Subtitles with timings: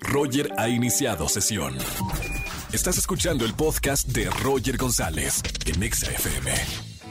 [0.00, 1.76] Roger ha iniciado sesión.
[2.72, 6.52] Estás escuchando el podcast de Roger González en Exa FM.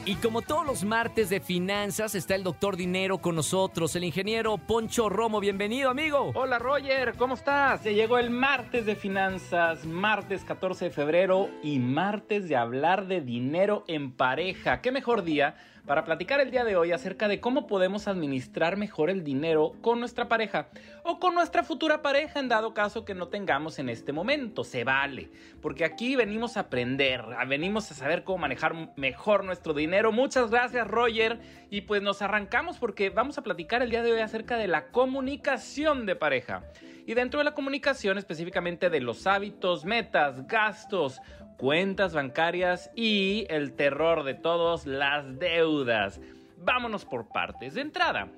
[0.04, 4.56] Y como todos los martes de finanzas, está el doctor Dinero con nosotros, el ingeniero
[4.56, 5.38] Poncho Romo.
[5.38, 6.32] Bienvenido, amigo.
[6.34, 7.84] Hola Roger, ¿cómo estás?
[7.84, 13.20] Ya llegó el martes de finanzas, martes 14 de febrero y martes de hablar de
[13.20, 14.80] dinero en pareja.
[14.80, 15.56] ¿Qué mejor día?
[15.88, 19.98] Para platicar el día de hoy acerca de cómo podemos administrar mejor el dinero con
[20.00, 20.68] nuestra pareja
[21.02, 24.64] o con nuestra futura pareja en dado caso que no tengamos en este momento.
[24.64, 25.30] Se vale,
[25.62, 30.12] porque aquí venimos a aprender, venimos a saber cómo manejar mejor nuestro dinero.
[30.12, 31.40] Muchas gracias Roger
[31.70, 34.88] y pues nos arrancamos porque vamos a platicar el día de hoy acerca de la
[34.88, 36.64] comunicación de pareja.
[37.06, 41.22] Y dentro de la comunicación específicamente de los hábitos, metas, gastos,
[41.58, 46.20] cuentas bancarias y el terror de todos, las deudas.
[46.56, 47.74] Vámonos por partes.
[47.74, 48.28] De entrada,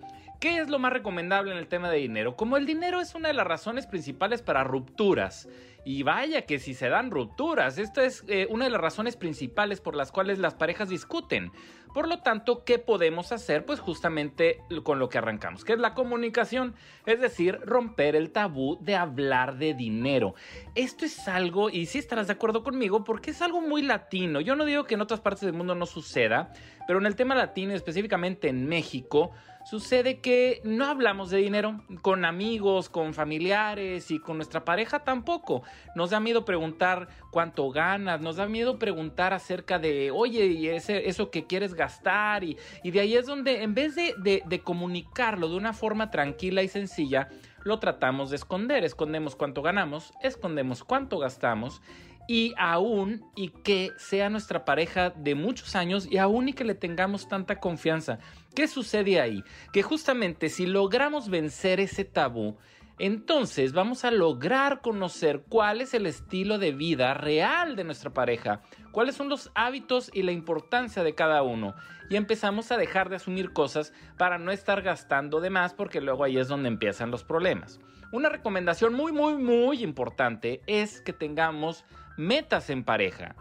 [0.40, 2.34] ¿qué es lo más recomendable en el tema de dinero?
[2.34, 5.48] Como el dinero es una de las razones principales para rupturas
[5.84, 9.80] y vaya que si se dan rupturas, esta es eh, una de las razones principales
[9.80, 11.52] por las cuales las parejas discuten.
[11.94, 13.66] Por lo tanto, ¿qué podemos hacer?
[13.66, 18.78] Pues justamente con lo que arrancamos, que es la comunicación, es decir, romper el tabú
[18.80, 20.34] de hablar de dinero.
[20.76, 24.40] Esto es algo, y si estarás de acuerdo conmigo, porque es algo muy latino.
[24.40, 26.52] Yo no digo que en otras partes del mundo no suceda,
[26.86, 29.32] pero en el tema latino, específicamente en México,
[29.70, 35.62] sucede que no hablamos de dinero con amigos, con familiares y con nuestra pareja tampoco.
[35.94, 41.30] Nos da miedo preguntar cuánto ganas, nos da miedo preguntar acerca de, oye, y eso
[41.30, 42.42] que quieres gastar.
[42.42, 47.28] Y, de ahí es donde, en vez de comunicarlo de una forma tranquila y sencilla,
[47.62, 48.82] lo tratamos de esconder.
[48.82, 51.80] Escondemos cuánto ganamos, escondemos cuánto gastamos
[52.28, 56.74] y aún y que sea nuestra pareja de muchos años y aún y que le
[56.74, 58.18] tengamos tanta confianza.
[58.54, 59.42] ¿Qué sucede ahí?
[59.72, 62.56] Que justamente si logramos vencer ese tabú,
[63.00, 68.60] entonces vamos a lograr conocer cuál es el estilo de vida real de nuestra pareja,
[68.92, 71.74] cuáles son los hábitos y la importancia de cada uno.
[72.10, 76.24] Y empezamos a dejar de asumir cosas para no estar gastando de más porque luego
[76.24, 77.80] ahí es donde empiezan los problemas.
[78.12, 81.86] Una recomendación muy, muy, muy importante es que tengamos
[82.20, 83.34] metas en pareja.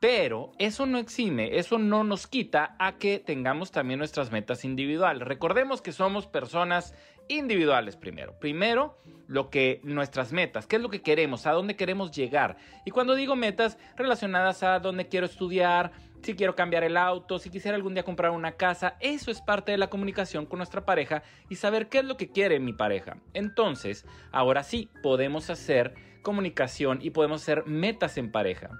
[0.00, 5.28] Pero eso no exime, eso no nos quita a que tengamos también nuestras metas individuales.
[5.28, 6.92] Recordemos que somos personas
[7.28, 8.36] individuales primero.
[8.40, 8.98] Primero,
[9.28, 12.56] lo que nuestras metas, qué es lo que queremos, a dónde queremos llegar.
[12.84, 17.50] Y cuando digo metas relacionadas a dónde quiero estudiar, si quiero cambiar el auto, si
[17.50, 21.22] quisiera algún día comprar una casa, eso es parte de la comunicación con nuestra pareja
[21.48, 23.16] y saber qué es lo que quiere mi pareja.
[23.34, 28.70] Entonces, ahora sí, podemos hacer comunicación y podemos hacer metas en pareja.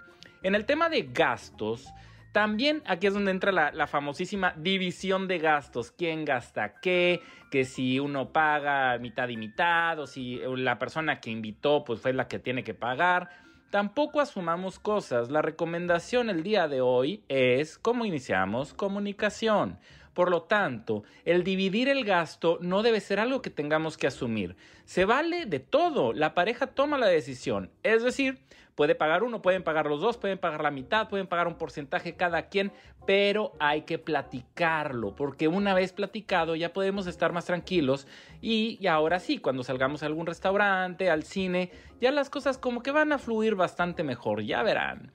[0.42, 1.92] En el tema de gastos,
[2.32, 5.92] también aquí es donde entra la, famosísima división de gastos.
[5.92, 7.20] ¿Quién gasta qué?
[7.50, 12.14] Que si uno paga mitad y mitad o si la persona que invitó pues fue
[12.14, 13.28] la que tiene que pagar.
[13.72, 15.30] Tampoco asumamos cosas.
[15.30, 19.78] La recomendación el día de hoy es cómo iniciamos comunicación.
[20.14, 24.56] Por lo tanto, el dividir el gasto no debe ser algo que tengamos que asumir.
[24.84, 26.12] Se vale de todo.
[26.12, 27.70] La pareja toma la decisión.
[27.82, 28.38] Es decir,
[28.74, 32.16] puede pagar uno, pueden pagar los dos, pueden pagar la mitad, pueden pagar un porcentaje
[32.16, 32.72] cada quien,
[33.06, 38.06] pero hay que platicarlo, porque una vez platicado ya podemos estar más tranquilos
[38.40, 41.70] y, ahora sí, cuando salgamos a algún restaurante, al cine,
[42.00, 45.12] ya las cosas como que van a fluir bastante mejor, ya verán.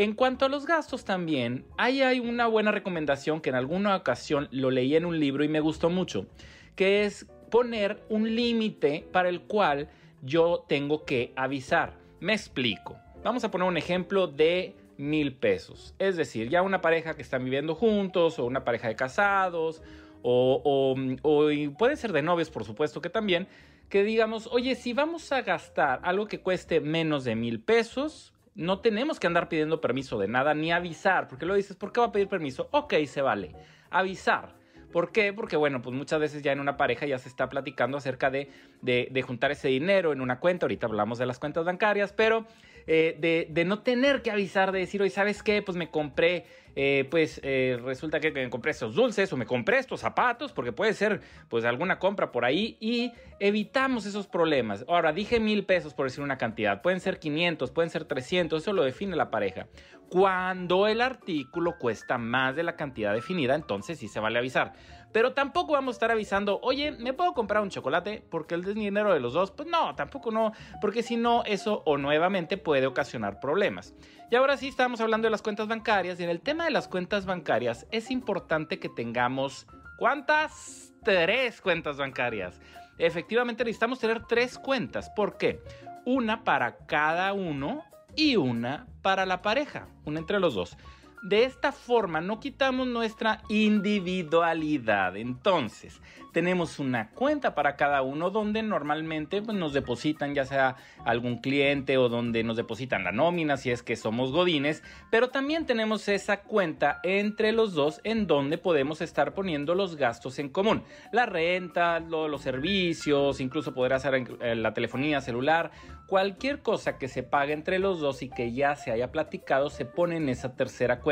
[0.00, 4.46] En cuanto a los gastos también, ahí hay una buena recomendación que en alguna ocasión
[4.52, 6.28] lo leí en un libro y me gustó mucho,
[6.76, 9.88] que es poner un límite para el cual
[10.22, 11.94] yo tengo que avisar.
[12.20, 12.96] Me explico.
[13.24, 15.96] Vamos a poner un ejemplo de mil pesos.
[15.98, 19.82] Es decir, ya una pareja que están viviendo juntos o una pareja de casados
[20.22, 23.48] o, o, puede ser de novios, por supuesto que también,
[23.88, 28.80] que digamos, oye, si vamos a gastar algo que cueste menos de mil pesos, no
[28.80, 32.06] tenemos que andar pidiendo permiso de nada ni avisar, porque lo dices, ¿por qué va
[32.06, 32.68] a pedir permiso?
[32.72, 33.54] Ok, se vale.
[33.88, 34.56] Avisar.
[34.92, 35.32] ¿Por qué?
[35.32, 38.50] Porque, bueno, pues muchas veces ya en una pareja ya se está platicando acerca de,
[38.82, 40.66] de, juntar ese dinero en una cuenta.
[40.66, 42.46] Ahorita hablamos de las cuentas bancarias, pero
[42.90, 45.60] eh, de, no tener que avisar, de decir, oye, ¿sabes qué?
[45.60, 46.46] Pues me compré
[46.80, 50.72] eh, pues eh, resulta que me compré estos dulces o me compré estos zapatos, porque
[50.72, 54.84] puede ser pues alguna compra por ahí y evitamos esos problemas.
[54.86, 58.72] Ahora, dije mil pesos por decir una cantidad, pueden ser 500, pueden ser 300, eso
[58.72, 59.66] lo define la pareja.
[60.08, 64.72] Cuando el artículo cuesta más de la cantidad definida, entonces sí se vale avisar.
[65.12, 68.22] Pero tampoco vamos a estar avisando, oye, ¿me puedo comprar un chocolate?
[68.30, 71.96] Porque el dinero de los dos, pues no, tampoco no, porque si no, eso o
[71.96, 73.94] nuevamente puede ocasionar problemas.
[74.30, 76.88] Y ahora sí estamos hablando de las cuentas bancarias y en el tema de las
[76.88, 79.66] cuentas bancarias es importante que tengamos
[79.98, 80.92] ¿cuántas?
[81.02, 82.60] Tres cuentas bancarias.
[82.98, 85.08] Efectivamente necesitamos tener tres cuentas.
[85.10, 85.62] ¿Por qué?
[86.08, 87.84] una para cada uno
[88.16, 90.78] y una para la pareja, una entre los dos.
[91.22, 95.16] De esta forma no quitamos nuestra individualidad.
[95.16, 96.00] Entonces,
[96.32, 101.98] tenemos una cuenta para cada uno donde normalmente pues, nos depositan ya sea algún cliente
[101.98, 106.42] o donde nos depositan la nómina si es que somos godines, pero también tenemos esa
[106.42, 110.84] cuenta entre los dos en donde podemos estar poniendo los gastos en común.
[111.12, 115.72] La renta, los servicios, incluso poder hacer la telefonía celular,
[116.06, 119.84] cualquier cosa que se pague entre los dos y que ya se haya platicado se
[119.84, 121.07] pone en esa tercera cuenta,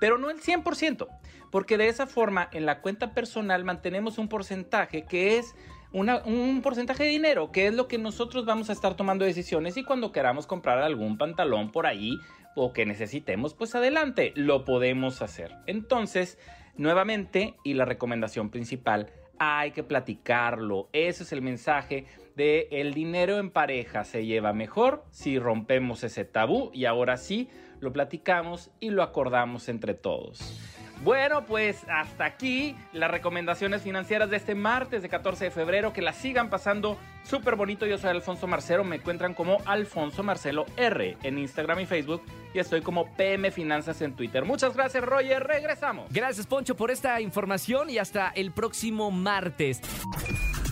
[0.00, 1.08] pero no el 100%,
[1.50, 5.54] porque de esa forma en la cuenta personal mantenemos un porcentaje que es
[5.92, 9.84] un porcentaje de dinero, que es lo que nosotros vamos a estar tomando decisiones y
[9.84, 12.18] cuando queramos comprar algún pantalón por ahí
[12.54, 15.54] o que necesitemos, pues adelante, lo podemos hacer.
[15.66, 16.38] Entonces,
[16.76, 20.88] nuevamente, y la recomendación principal, hay que platicarlo.
[20.92, 22.06] Ese es el mensaje
[22.36, 27.48] de el dinero en pareja se lleva mejor si rompemos ese tabú y ahora sí
[27.80, 30.56] lo platicamos y lo acordamos entre todos.
[31.04, 35.92] Bueno, pues hasta aquí las recomendaciones financieras de este martes de 14 de febrero.
[35.92, 37.86] Que la sigan pasando súper bonito.
[37.86, 38.82] Yo soy Alfonso Marcelo.
[38.82, 42.22] Me encuentran como Alfonso Marcelo R en Instagram y Facebook.
[42.60, 44.44] Estoy como PM Finanzas en Twitter.
[44.44, 45.44] Muchas gracias, Roger.
[45.44, 46.06] Regresamos.
[46.10, 49.80] Gracias, Poncho, por esta información y hasta el próximo martes.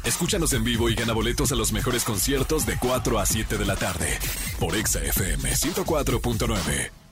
[0.04, 3.64] Escúchanos en vivo y gana boletos a los mejores conciertos de 4 a 7 de
[3.64, 4.18] la tarde
[4.60, 7.06] por Exa FM 104.9.